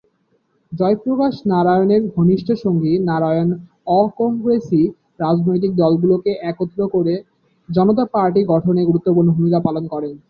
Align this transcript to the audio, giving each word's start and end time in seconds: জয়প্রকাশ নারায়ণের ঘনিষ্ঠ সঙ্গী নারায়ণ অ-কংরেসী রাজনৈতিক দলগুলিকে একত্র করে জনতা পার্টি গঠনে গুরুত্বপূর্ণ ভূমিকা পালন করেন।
জয়প্রকাশ 0.71 1.33
নারায়ণের 1.45 2.01
ঘনিষ্ঠ 2.15 2.47
সঙ্গী 2.63 2.93
নারায়ণ 3.09 3.49
অ-কংরেসী 3.91 4.81
রাজনৈতিক 5.19 5.71
দলগুলিকে 5.75 6.31
একত্র 6.51 6.79
করে 6.93 7.13
জনতা 7.69 8.03
পার্টি 8.13 8.41
গঠনে 8.51 8.81
গুরুত্বপূর্ণ 8.85 9.29
ভূমিকা 9.37 9.59
পালন 9.67 9.83
করেন। 9.93 10.13